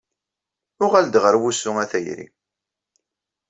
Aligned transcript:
Uɣal-d 0.83 1.15
ɣer 1.23 1.35
wusu 1.41 1.71
a 1.83 1.85
tayri. 1.91 2.27